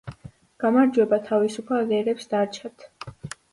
[0.63, 2.91] გამარჯვება თავისუფალ ერებს დარჩათ.